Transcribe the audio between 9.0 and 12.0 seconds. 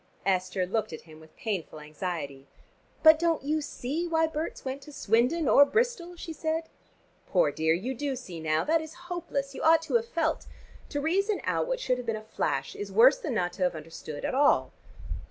hopeless. You ought to have felt. To reason out what should